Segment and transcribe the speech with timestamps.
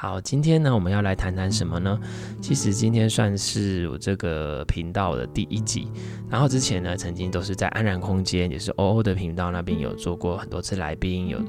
[0.00, 1.98] 好，今天呢，我们要来谈谈什么呢？
[2.40, 5.88] 其实今天算是我这个频道的第一集。
[6.30, 11.42] 然后之前呢，曾经都是在安然空间，也是 OO 的频道那边有做过很多次来宾，有，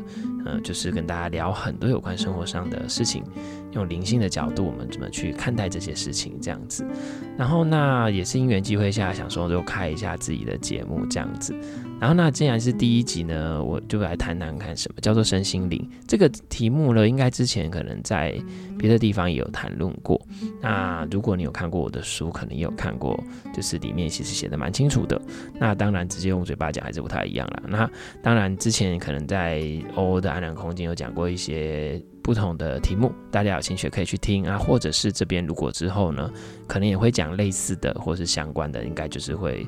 [0.48, 3.24] 呃，就是跟大家聊很多有关生活上的事情，
[3.74, 6.84] 用灵性的角度，我们怎么去看待这些事情，这样子。
[7.38, 11.54] 然后那也是因缘机会下，想说就开一下自己的节目，这样子。
[12.00, 17.08] 然后那既然是第一集呢，我就来谈谈看什么叫做身心灵这个题目呢？
[17.08, 18.34] 应该之前可能在
[18.78, 20.20] 别的地方也有谈论过。
[20.62, 23.22] 那如果你有看过我的书，可能也有看过，
[23.54, 25.22] 就是里面其实写的蛮清楚的。
[25.60, 27.64] 那当然直接用嘴巴讲还是不太一样啦。
[27.68, 27.90] 那
[28.24, 29.62] 当然之前可能在
[29.96, 36.32] OO 的安然空间有讲过一些不同的题目，大家有兴趣可以去听啊，或者是这边如果之后呢，
[36.66, 39.68] 可能也会讲类似的或是相关的，应该就是会。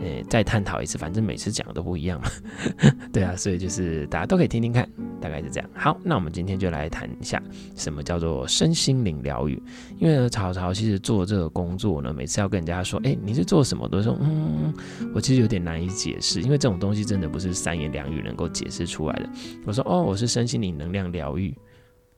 [0.00, 2.28] 诶，再探讨一次，反正每次讲的都不一样嘛，
[3.12, 4.88] 对啊，所以就是大家都可以听听看，
[5.20, 5.70] 大概是这样。
[5.74, 7.42] 好，那我们今天就来谈一下
[7.76, 9.62] 什么叫做身心灵疗愈。
[9.98, 13.88] 因为呢，曹操其实做这个工作呢，每次要跟人家说，诶，你是做什么？
[13.88, 14.72] 都说，嗯，
[15.14, 19.28] 我其实有点难以解释，因为这种东西真的不是三言两语能够解释出来的。
[19.66, 21.54] 我说，哦，我是身心灵能量疗愈。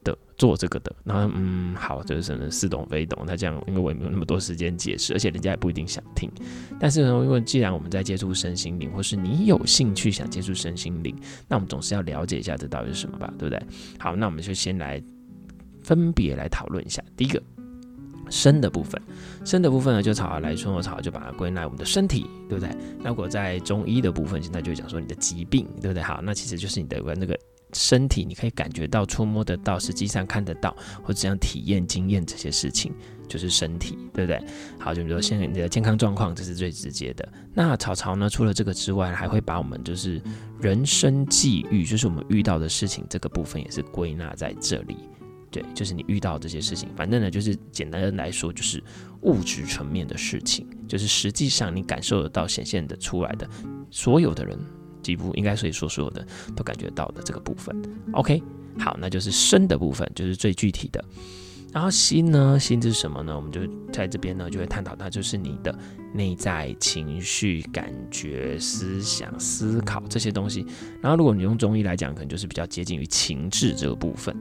[0.05, 3.25] 的做这个的，然后嗯，好，就是什么似懂非懂。
[3.27, 6.31] 他这样，因为我也没有那么多时间解释，而且人家也不一定想听。
[6.81, 11.17] 但是呢，因为既然我们在接触身心灵，或是你有兴趣想接触身心灵，
[11.49, 13.63] 那我们总是要了解一下这到底是什么吧，对不对？
[13.99, 15.03] 好，那我们就先来
[15.83, 17.03] 分别来讨论一下。
[17.17, 17.41] 第一个，
[18.29, 19.01] 身的部分，
[19.45, 22.75] 身的部分呢，就草来说，草就把它归纳我们的身体，对不对？
[23.01, 26.03] 那如果在中医的部分，现在就讲说你的疾病，对不对？
[26.03, 27.39] 好，那其实就是你的那个。
[27.73, 32.93] 身体你可以感觉到、触摸得到、实际上看得到，或者这样体验、经验这些事情，
[33.29, 34.43] 就是身体，对不对？
[34.79, 37.27] 好，就比如说现在你的健康状况，这是最直接的。
[37.55, 40.21] 那草草呢，除了这个之外，还会把我们就是
[40.61, 44.97] 人生际遇，就是我们遇到的事情这个部分，也是归纳在这里。
[45.51, 48.83] 对，就是你遇到这些事情，反正呢，就是简单的来说，就是
[49.21, 53.49] 物质层面的事情，就是实际上你感受得到、显现得出来的，
[53.91, 54.59] 所有的人。
[55.03, 56.27] 几乎应该所以说所有的
[56.57, 57.75] 都感觉到的这个部分
[58.13, 58.43] ，OK，
[58.79, 61.05] 好，那就是身的部分，就是最具体的。
[61.73, 62.59] 然后心呢？
[62.61, 63.35] 心是什么呢？
[63.35, 65.75] 我们就在这边呢就会探讨它，就是你的
[66.13, 70.67] 内在情绪、感觉、思想、思考这些东西。
[71.01, 74.37] 然后如果你用中医来讲，可能就是比较接近于情志这个部分。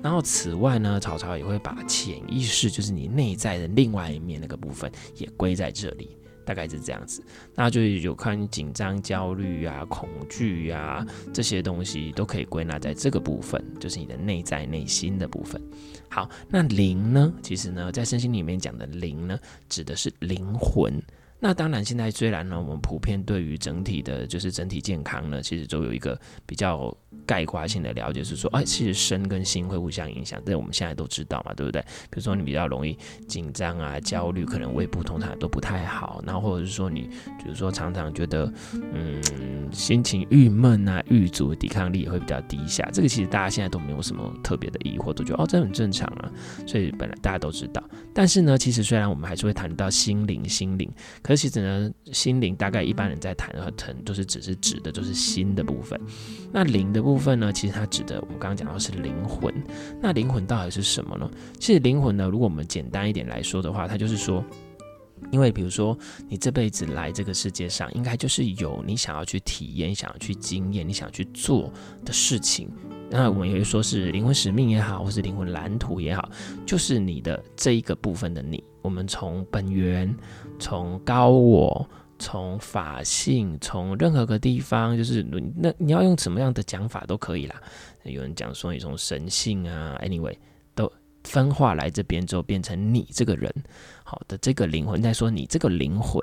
[0.00, 6.16] 然后此外呢，曹操也会把潜意识，就是你内在的另外一面那个部分，也归在这里。
[6.46, 7.22] 大概是这样子，
[7.54, 15.60] 那就有看紧张、焦虑啊、恐惧啊这些东西都可以归纳在这个部分，就是你的内在内心的部分。
[16.08, 17.30] 好，那灵呢？
[17.42, 21.02] 其实呢，在身心里面讲的灵呢，指的是灵魂。
[21.38, 31.82] 那当然，现在虽然呢，我们普遍对于整体的，就是整体健康呢，其实都有一个比较概括性的了解，是说，哎，其实身跟心会互相影响，这我们现在都知道嘛，对不对？
[32.10, 32.96] 比如说你比较容易
[33.28, 37.02] 紧张啊、焦虑，可能胃部通常都不太好，然后或者是说你，
[37.38, 39.22] 比如说常常觉得，嗯，
[39.70, 42.88] 心情郁闷啊、郁卒，抵抗力也会比较低下。
[42.94, 46.32] 这个其实大家现在都没有什么特别的疑惑，都觉得哦，这很正常啊。
[46.66, 50.90] 所以本来大家都知道，但是呢，其实虽然我们还是会谈到心灵，心灵。
[51.26, 56.00] 可是其实呢，心灵大概一般人在谈和谈都是只是指的都是心的部分。
[56.52, 59.52] 那灵的部分呢，其实它指的我们刚刚讲到是灵魂。
[60.00, 61.28] 那灵魂到底是什么呢？
[61.58, 64.44] 其实灵魂呢，如果我们简单一点来说的话，它就是说，
[65.32, 65.98] 因为比如说
[66.28, 71.72] 你这辈子来这个世界上，应该就是有你想要去体验、想要去经验、你想去做
[72.04, 72.70] 的事情。
[73.16, 76.28] 那我们也会说是灵魂使命也好，或是灵魂蓝图也好，
[76.66, 78.62] 就是你的这一个部分的你。
[78.82, 80.14] 我们从本源，
[80.58, 81.88] 从高我，
[82.18, 85.26] 从法性，从任何个地方，就是
[85.56, 87.60] 那你要用什么样的讲法都可以啦。
[88.04, 90.36] 有人讲说你从神性啊，anyway
[90.74, 90.92] 都
[91.24, 93.50] 分化来这边之后，变成你这个人，
[94.04, 95.00] 好的这个灵魂。
[95.00, 96.20] 再说你这个灵魂。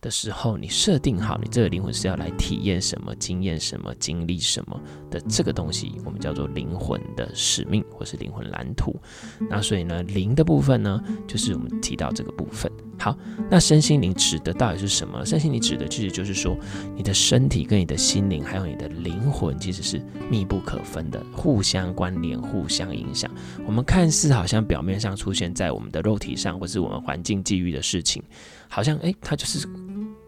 [0.00, 4.80] 的时候，你设定好你这个灵魂是要来体验什么、经验什么、经历什么
[5.10, 8.94] 的这个东西，我们叫做灵魂的使命或是灵魂蓝图。
[9.50, 12.70] 那所以呢，灵的部分呢，就是我们提到这个部分。
[13.00, 13.16] 好，
[13.48, 15.24] 那身心灵指的到底是什么？
[15.24, 16.56] 身心灵指的其实就是说，
[16.96, 23.30] 你的身体跟你的心灵还有你的灵魂其实是密不可分的，互相关联、互相影响。
[23.64, 28.20] 我们看似好像表面上出现在我们的肉体上，或是我们环境际遇的事情，
[28.68, 29.68] 好像诶，它就是。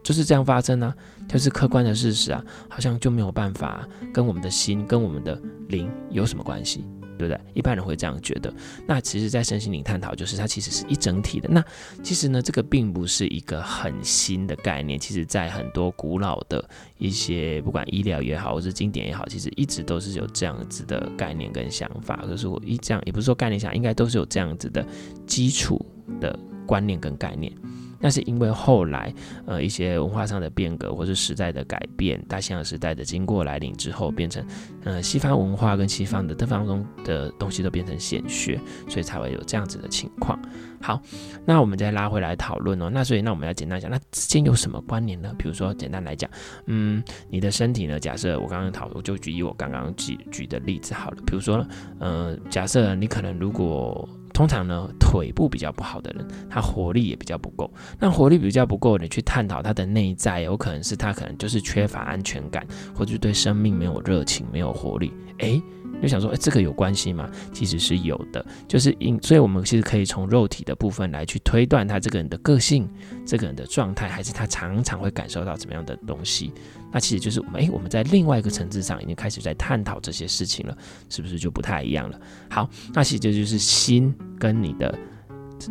[0.02, 0.94] 就是这样发生啊，
[1.28, 5.38] 就是客观的事实啊，好像就没有办法跟我们的心、跟我们的
[5.68, 6.86] 灵有什么关系。
[7.18, 7.38] 对不对？
[7.52, 8.50] 一般人会这样觉得。
[8.86, 11.46] 那其实，在身心灵探讨，就是它其实是一整体的。
[11.50, 11.62] 那
[12.02, 14.98] 其实呢，这个并不是一个很新的概念。
[14.98, 16.66] 其实，在很多古老的
[16.96, 22.24] 一些，不管医疗也好，或是经典也好，其实一直都是有这样子的概念跟想法。
[22.26, 24.82] 可是我一这样，也不是说概念想，应该都是有这样子的
[25.26, 25.84] 基础
[26.22, 26.34] 的
[26.66, 27.52] 观念跟概念。
[28.00, 29.12] 那是因为后来，
[29.46, 34.44] 呃，一些文化上的变革，或是时代的改变，大西洋时代的经过来临之后，变成，
[34.84, 38.58] 呃，西方文化跟西方的东方中的东西都变成显学，
[38.88, 40.38] 所以才会有这样子的情况。
[40.80, 40.98] 好，
[41.44, 42.88] 那我们再拉回来讨论哦。
[42.90, 45.34] 那所以，那我们要简单讲，那之间有什么关联呢？
[45.36, 46.30] 比如说，简单来讲，
[46.66, 48.00] 嗯，你的身体呢？
[48.00, 51.18] 假设我刚刚讨论，就举以我刚刚举举的例子好了。
[51.26, 51.62] 比如说，
[51.98, 54.08] 呃，假设你可能如果。
[54.32, 57.70] 通常呢，腿部比较不好的人，他活力也比较不够。
[57.98, 65.12] 那活力比较不够，你去探讨他的内在，有可能是他可能就是缺乏安全感，或者对生命没有热情、没有活力。
[65.38, 65.60] 诶，
[66.00, 67.30] 就想说，诶，这个有关系吗？
[67.52, 72.88] 其实是有的，就是因，所以我们其实可以从肉体的部分来去推断他这个人的个性、
[73.26, 76.52] 这个人的状态，还是他常常会感受到怎么样的东西。
[76.92, 80.76] 那其实就是我们诶，我们在另外一个层次上已经开始在探讨这些事情了，
[81.08, 82.20] 是不是就不太一样了？
[82.48, 84.98] 好，那其实这就是心跟你的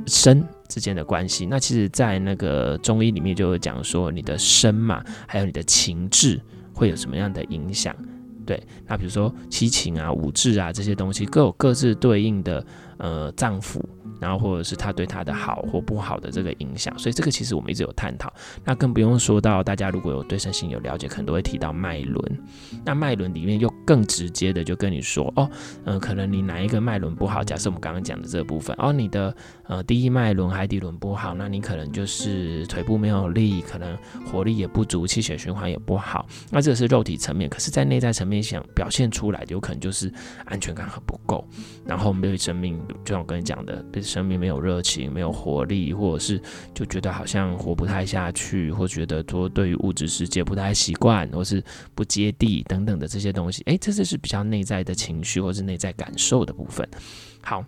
[0.05, 1.45] 身之间的关系。
[1.45, 6.39] 那其实，在那个中医里面就有讲说，你的身嘛，还有你的情志
[6.73, 7.95] 会有什么样的影响？
[8.49, 12.65] 对，那比如说七情啊、五志啊这些东西，各有各自对应的
[12.97, 13.79] 呃脏腑。
[14.19, 18.31] 然后或者是他对他的好或不好的这个影响，所以这个其实我们一直有探讨。
[18.63, 22.39] 那更不用说到大家如果有对身心有了解，可能都会提到脉轮。
[22.83, 25.49] 那脉轮里面又更直接的就跟你说，哦，
[25.85, 27.43] 嗯、可能你哪一个脉轮不好？
[27.43, 29.33] 假设我们刚刚讲的这部分，哦，你的
[29.65, 36.25] 呃第一脉轮、海底轮不好，那你可能就是腿部没有力，可能活力也不足，气血循环也不好。
[36.49, 40.11] 那这个是肉体层面，可是在内在层面想表现出来，有可能就是
[40.45, 41.47] 安全感很不够，
[41.85, 43.85] 然后没有生命，就像我跟你讲的。
[44.09, 46.41] 生命没有热情，没有活力，或者是
[46.73, 51.63] 就觉得好像活不太下去，或觉得说对于物质世界不太习惯，或是
[51.93, 56.87] 不接地等等的这些东西，诶，这就是比较内在的情绪或是内在感受的部分。
[57.41, 57.63] 好。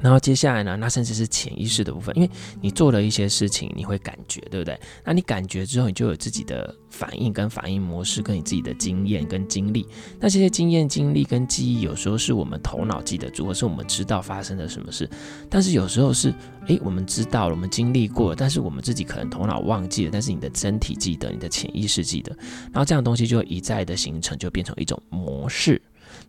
[0.00, 2.30] 然后接下来呢，那甚至是潜意识的部分，因为
[2.62, 4.78] 你做了一些事情，你会感觉，对不对？
[5.04, 9.86] 那你感觉之后，你就有自己的反应跟反应模式，跟你自己的经验跟经历。
[10.18, 15.10] 那这些经验、经历跟记忆，有时候是我们头脑记得住，或是我们知道发生了什么事。
[15.50, 16.32] 但是有时候是，
[16.68, 22.34] 诶，我们知道了，我们经历过，但是我们自己可能头脑忘记了，但是你的身体记得，你的潜意识记得。
[22.72, 25.80] 然后这样东西就一再的形成，就变成一种模式。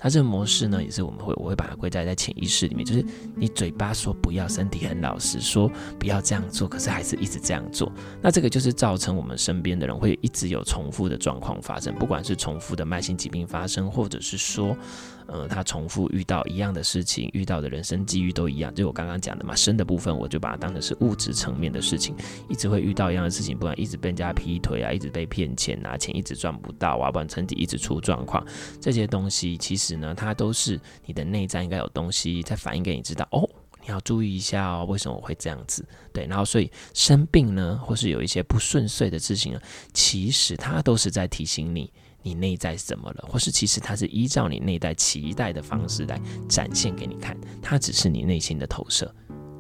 [0.02, 3.06] 它这个模式呢，也是我们会，我会把它归在在潜意识里面，就是
[3.36, 7.92] 你嘴巴说不要，身体很老实说不要这样做，可是还是一直这样做。
[8.20, 14.76] 那这个就是造成我们身边的人会一直有重复的状况发生，不管是重复的慢性疾病发生，或者是说。
[15.32, 22.14] 呃，他重复遇到一样的事情，遇到的人生机遇都一样，就我刚刚讲的嘛，生的部分我就把它当成是物质层面的事情，
[22.50, 28.46] 一直会遇到一样的事情，不然一直被人家劈腿啊，一直被骗钱啊，钱一直赚不到啊，不然身体一直出状况，
[28.82, 33.50] 这些东西其实呢，它都是你的内在应该有东西在反映给你知道，哦，
[33.82, 35.86] 你要注意一下哦，为什么我会这样子？
[36.12, 39.62] 对，然后所以生病呢，或是有一些不顺遂的事情呢，
[39.94, 41.90] 其实它都是在提醒你。
[42.24, 43.26] 你内在怎么了？
[43.30, 49.14] 或是其实它是依照你内在期待的方式来展现给你看，它只是你内心的投射。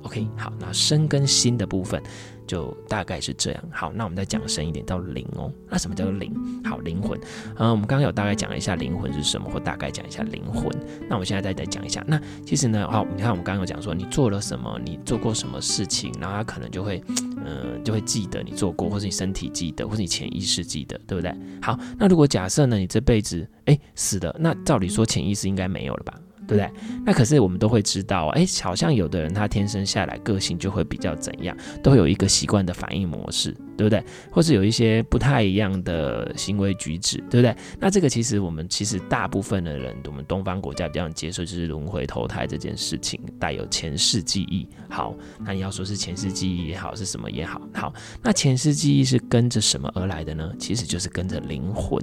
[0.03, 2.01] OK，好，那身跟心的部分。
[2.47, 3.63] 就大概是这样。
[3.71, 5.49] 好，那我们再讲深一点，到灵哦。
[5.69, 6.35] 那什么叫做灵？
[6.65, 7.17] 好，灵魂。
[7.55, 10.69] 嗯，我们刚刚有大概讲了一下灵魂是什么，或大概讲一下灵魂。
[11.07, 12.03] 那我们现在再再讲一下。
[12.05, 17.01] 那其实呢，好，你看我们刚刚有讲说你做了什么，你做过什么事情，然后他可能就会，
[17.45, 21.33] 嗯，就会记得你做过，或是你身体记得，或是你潜意识记得，对不对？
[21.61, 26.19] 好，那如果假设呢，你这辈子哎死了，那照理说潜意识应该没有了吧？
[26.47, 26.69] 对不对？
[27.05, 34.03] 那可是我们都会知道，哎，好像有的人他天生下来个性就会比较怎样，都会有一个习惯的反应模式，对不对？
[34.29, 37.55] 或是有一些不太一样的行为举止，对不对？
[37.79, 44.67] 那这个其实我们其实大部分的人，我们东方国家比较接受就是轮回投胎这件事情，带有前世记忆。
[44.87, 50.53] 好，那你要说是前世记忆也好，是什么也好，好，那前世记忆是跟着什么而来的呢？
[50.59, 51.99] 其实就是跟着灵魂。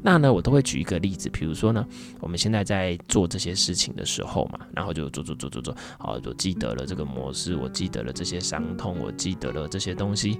[0.00, 1.84] 那呢，我都会举一个例子，比如说呢，
[2.20, 10.38] 我们现在在做这些事情的时候嘛，然后就做做做做做，好，就记得了这个模式，我记得了这些伤痛，我记得了这些东西，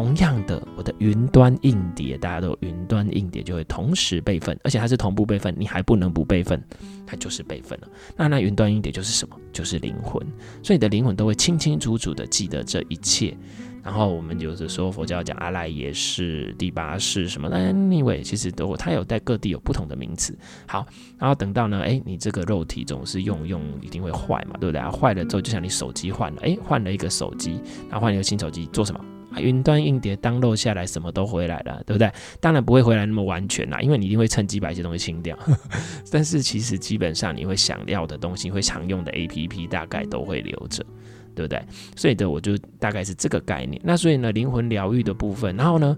[0.00, 6.58] 同样的，我的云端硬碟，大家都云端硬碟就会同时备份，而且它是同步备份，你还不能不备份，
[7.06, 7.88] 它就是备份了。
[8.16, 9.36] 那那云端硬碟就是什么？
[9.52, 10.26] 就是灵魂，
[10.62, 13.36] 所以你的灵魂都会清清楚楚的记得这一切。
[13.82, 20.34] 然后我们有的说佛教讲阿赖耶识、第八识什么的，anyway，其实都它有在各地有不同的名词。
[20.66, 20.86] 好，
[21.18, 24.80] 然后等到呢，哎，你这个肉体总是用用一定会坏嘛，对不对？
[24.90, 29.04] 坏了之后，就像你手机换了，哎，换了一个手机，然后换了一个新手机做什么？
[29.36, 32.10] 云端硬碟 download 下来，什么都回来了，对不对？
[32.40, 35.38] 当然不会回来那么完全啦，因为你一定会趁机把一些东西清掉。
[36.10, 40.84] 但是其实基本上你会想要的东西，会常用的 APP 大概都会留着。
[41.32, 41.62] 对不对？
[41.96, 43.80] 所以的我就大概是这个概念。
[43.84, 45.96] 那所以呢，灵魂疗愈的部分，然后呢，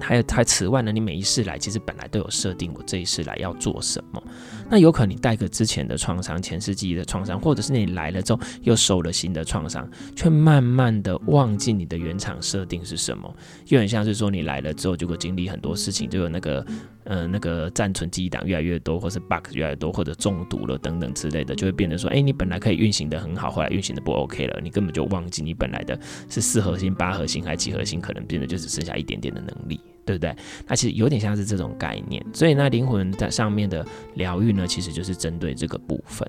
[0.00, 4.22] 还有还此外呢，你每一次来其实本来都有设定，我这一次来要做什么。
[4.68, 13.32] 那有可能你带个之前的创伤、前世记忆的创伤，或者是你来了之后又受了新的创伤，却慢慢的忘记你的原厂设定是什么，
[13.68, 16.64] 又很像是说你来了之后就会经历很多事情，就有那个。
[17.04, 30.34] 呃，那个暂存记忆档越来越多，或是 bug 越来越多，或者中毒了等等之类的，就会变得说，哎，你本来可以运行的很好，后来运行的不 OK 了，你根本就忘记你本来的是四核心、八核心还是几核心，可能变得就只剩下一点点的能力，对不对？
[30.66, 36.26] 那其实有点像是这种概念，所以那灵魂在上面的疗愈呢，其实就是针对这个部分。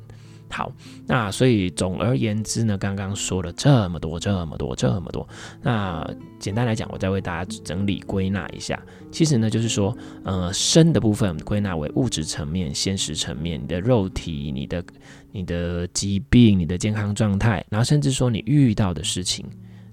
[0.49, 0.71] 好，
[1.05, 5.27] 那所以总而言之呢，刚刚说了这么多、这么多、这么多，
[5.61, 6.09] 那
[6.39, 8.81] 简单来讲，我再为大家整理归纳一下。
[9.11, 14.83] 其实呢，就是说，呃，身的部分归纳为物质层面、现实层面，你的肉体、你的、
[15.31, 19.45] 你的疾病、你的健康状态，然后甚至说你遇到的事情。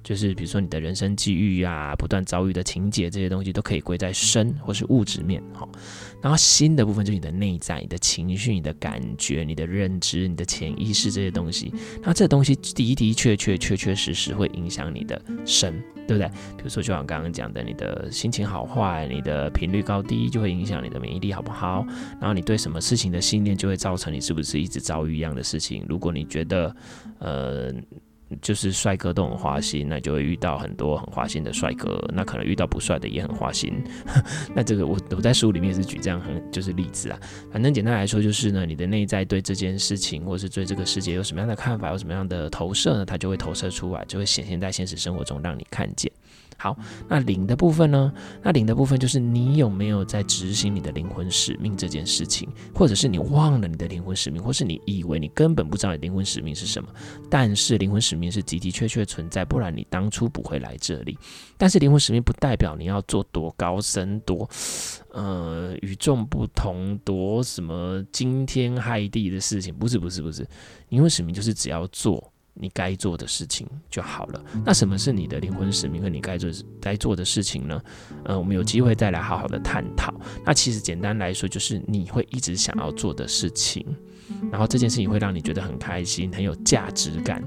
[0.02, 5.68] 就是比如说你的人生际遇啊，不断遭遇的情节，这些东西都可以归在身或是物质面，好。
[6.20, 11.72] 然后心的部分就是你的内在、你的情绪、你的感觉、你的认知、你的潜意识这些东西。
[12.02, 16.28] 那这东西的的确确、确确实实会影响你的身，对不对？
[16.56, 21.84] 比如说就像刚刚讲的，你的心情好坏、你的频率高低，就会影响你的免疫力好不好。
[22.20, 25.84] 然后你对什么事情的信念，就会造成你是不是一直遭遇一样的事情。
[25.88, 26.76] 如果你觉得，
[27.18, 27.72] 呃。
[28.40, 33.72] 就是帅哥都很花心，那就会遇到很多很花心的帅哥，那可能遇到不帅的也很花心。
[34.54, 37.18] 那这个我我在书里面也是举这样很就是例子啊。
[37.50, 43.04] 反正简单来说就是呢，你的内在对这件事情或是对这个世界有什么样的看法，有什么样的投射呢？
[43.04, 46.10] 它就会投射出来，就会显现在现实生活中让你看见。
[46.58, 46.76] 好，
[47.08, 48.12] 那灵的部分呢？
[48.40, 56.88] 那灵的部分就是你有没有在执行你的灵魂使命这件事情，或者是你忘了你的灵魂使命，或是你以为你根本不知道你灵魂使命是什么？
[57.28, 61.18] 但是灵魂使命是的的确确存在，不然你当初不会来这里。
[61.56, 64.48] 但是灵魂使命不代表你要做多高深、多
[65.10, 70.46] 呃与众不同、多什么惊天骇地的事情，不是，不是，不是。
[70.90, 72.32] 灵魂使命就是只要做。
[72.54, 74.44] 你该做的事情就好了。
[74.62, 76.50] 那什么是你的灵魂使命和你该做
[76.82, 77.82] 该做的事情呢？
[78.24, 80.12] 呃，我们有机会再来好好的探讨。
[80.44, 83.86] 那其实简单来说，就是你会一直想要做的事情，
[84.50, 87.42] 然后这件事情会让你觉得很开心、很有价值感。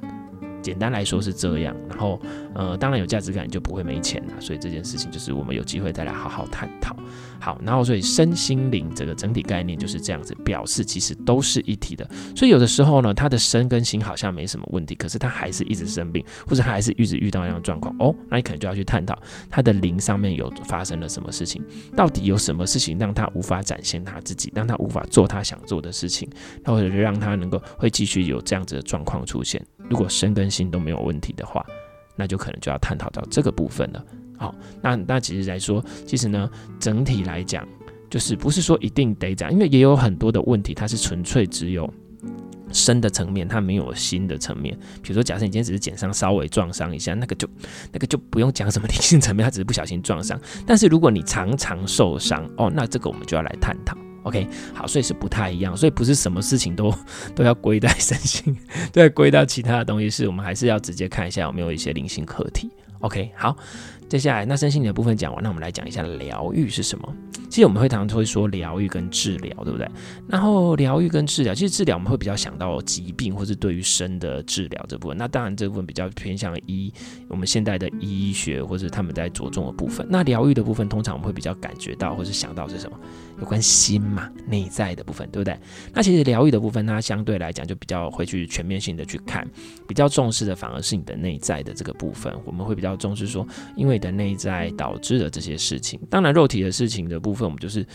[0.66, 1.76] 简单来说是这样。
[1.88, 2.20] 然后，
[2.56, 4.34] 呃，当然有价值感，就不会没钱了。
[4.40, 6.96] 所以这件事情就是我们有机会再来好好探讨。
[7.40, 12.10] 好，然后所以身心灵这个整体概念就是这样子，表示其实都是一体的。
[12.36, 19.16] 所以有的时候呢，他的身跟心好像没什么问题，可是他还是一直生病，或者他还是一直遇到一样状况哦，那你可能就要去探讨
[19.50, 21.62] 他的灵上面有发生了什么事情，
[21.96, 26.28] 到底有什么事情让他无法展现他自己，让他无法做他想做的事情，
[26.64, 29.64] 或者是让他能够会继续有这样子的状况出现。
[29.90, 31.66] 如果身跟心都没有问题的话，
[32.16, 34.06] 那就可能就要探讨到这个部分了。
[34.38, 36.50] 好，那那其实来说，其实呢，
[36.80, 37.68] 整体来讲，
[38.10, 41.90] 就是不是说一定得这样，因为也有很多的问题，它是纯粹只有
[42.72, 44.78] 身的层面，它没有心的层面。
[45.02, 47.48] 比如说，假设你今天只是肩上稍微撞伤一下，那个就
[47.94, 50.40] 那个就不用讲什么理性层面，它只是不小心撞伤。
[50.66, 53.98] 但是如果你常常受伤，哦，那这个我们就要来探讨。
[54.26, 56.92] OK，好，所以是不太一样，所以不是什么事情都
[57.36, 58.58] 都要归在身心，
[58.92, 62.70] 都要归到其他的东西，是我们还是要直接看一下有没有一些灵性课题。
[63.02, 63.56] OK，好。
[64.08, 67.16] 接下来，那身心灵的部分讲完，那我们来讲一下疗愈是什么。
[67.50, 69.90] 其实我们会常常会说疗愈跟治疗，对不对？
[70.28, 75.18] 然后疗愈跟治疗，其实治疗我们会比较想到疾病，或是对于身的治疗这部分。
[75.18, 76.94] 那当然这部分比较偏向医，
[77.30, 80.06] 我们现代的医学或者他们在着重的部分。
[80.10, 83.00] 那疗愈的部分，通常我们会比较感觉到或是想到是什么？
[83.40, 85.58] 有关心嘛，内在的部分，对不对？
[85.94, 89.48] 那其实疗愈的部分，它相对来讲就比较会去全面性的去看，
[89.88, 92.34] 比较重视的反而是你的内在的这个部分。
[92.44, 93.46] 我们会比较重视说，
[93.76, 97.86] 因为你的内在导致的这些事情，当然肉体的事情的部分，我们就是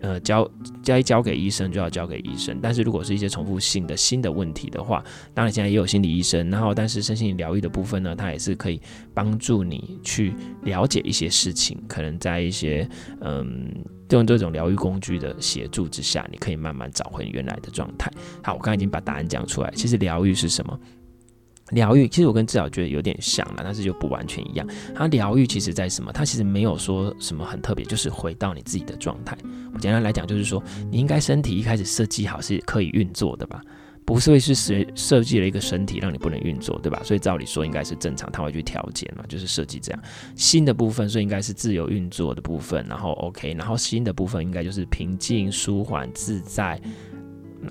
[0.00, 0.50] 呃交
[0.84, 2.58] 该交给医生就要交给医生。
[2.60, 6.50] 但是如果是一些重复性的新的问题的话，当然现在也有心理医生。
[6.50, 8.80] 然后，但是身心疗愈的部分呢，它也是可以
[9.14, 11.80] 帮助你去了解一些事情。
[11.86, 12.88] 可能在一些
[13.20, 13.72] 嗯
[14.10, 18.10] 用这种疗愈工具的协助之下，你可以慢慢找回原来的状态。
[18.42, 19.70] 好，我刚刚已经把答案讲出来。
[19.74, 20.78] 其实疗愈是什么？
[21.70, 24.66] 疗愈其实我跟致尧觉得有点像了，但是就不完全一样。
[24.94, 26.12] 它疗愈其实在什么？
[26.12, 29.36] 它其实没有说什么很特别，就是回到你自己的状态。
[29.72, 33.62] 我简单来讲，就是说你应该身体一开始设计好是可以运作的吧？
[34.04, 37.00] 不是会是设设计了一个身体让你不能运作，对吧？
[37.04, 40.02] 所以照理说应该是正常，它会去调节嘛，就是设计这样。
[40.34, 46.78] 新的部分所以应该是自由运作的部分，然后 OK，然后新的部分应该就是平静、舒缓、自在。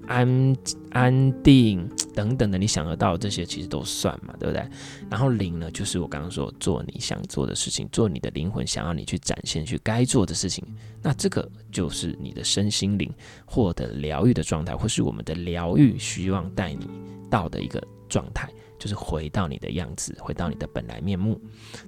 [0.07, 0.55] 安
[0.91, 4.65] 安定 等等的，你想得到这些其实都算嘛，对不对？
[5.09, 10.63] 然后灵呢，就是我刚刚说做你想做的事情，做你的灵魂想要你去展现去该做的事情，
[11.01, 13.11] 那这个就是你的身心灵
[13.45, 16.87] 获得疗愈的状态，或是我们的疗愈希望带你
[17.29, 18.49] 到的一个状态。
[18.81, 21.39] 就是回到你的样子，回到你的本来面目，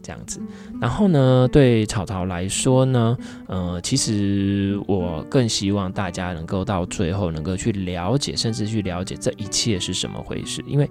[0.04, 0.40] 这样子。
[0.80, 10.88] 然后呢，对草草来说呢，呃，其实我更希望大家能够到最后能够去了解，甚至去了解这一切是什么回事，因为。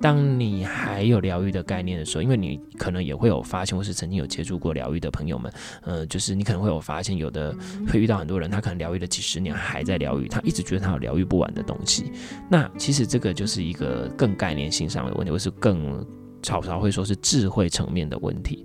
[0.00, 5.52] 当你还有疗愈的概念的时候，因为你可能也会有发现，或是曾经有接触过疗愈的朋友们，
[5.82, 7.54] 呃，就是你可能会有发现，有的
[7.88, 12.12] 会遇到很多人，他可能疗愈了几十年还在疗愈，他一直觉得他有疗愈不完的东西。
[12.48, 16.06] 那其实这个就是一个更概念性上的问题，或是更
[16.42, 18.64] 草草会说是智慧层面的问题。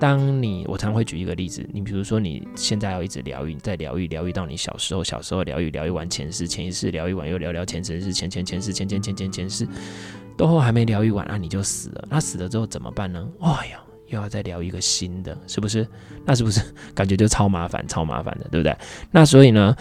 [0.00, 9.64] 当你我常会举一个例子，你比如说你现在要一直疗愈，在疗愈疗愈到你小时候，小时候疗愈疗愈完前世，前一世疗愈完又聊聊前世，前前前世，前前前前前世。
[10.36, 12.04] 都还没疗愈完，那、你就死了。
[12.08, 13.26] 那死了之后怎么办呢？
[13.40, 15.86] 哎呀，又要再疗一个新的，是不是？
[16.24, 16.60] 那是不是
[16.94, 18.76] 感觉就超麻烦、超麻烦的，对不对？
[19.10, 19.74] 那所以呢？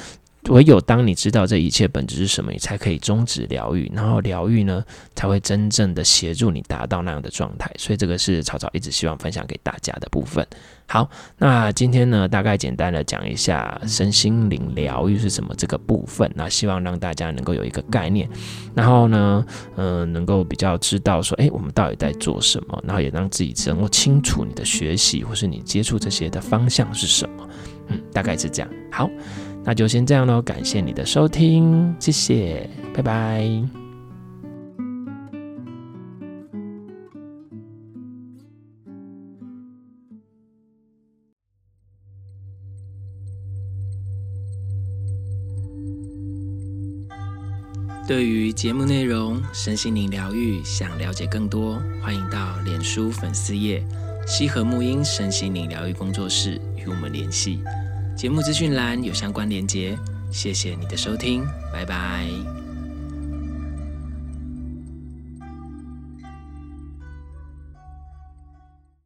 [0.50, 4.84] 唯有当你知道这一切本质是什么，你才可以终止疗愈，然后疗愈呢
[5.16, 7.72] 才会真正的协助你达到那样的状态。
[7.78, 10.46] 所以这个是草草一直希望分享给大家的部分。
[10.88, 18.28] 好，那今天呢，大概简单的讲一下身心灵疗愈是什么这个部分，那希望让大家能够有一个概念，
[18.74, 19.46] 然后呢，
[19.76, 27.48] 嗯、能够比较知道说，哎，我们到底在做什么，然后也让自己能够清楚你的学习或是你接触这些的方向是什么。
[27.88, 28.70] 嗯，大概是这样。
[28.92, 29.10] 好。
[29.64, 33.48] 那就先这样喽，感谢你的收听，谢谢，拜拜。
[48.08, 53.82] 对于节目内容、身心灵疗愈，想了解更多，欢迎到脸书粉丝页
[54.28, 57.60] “西和沐音身心灵疗愈工作室”与我们联系。
[58.22, 59.98] 节目资讯栏有相关连接，
[60.30, 62.61] 谢谢你的收听，拜拜。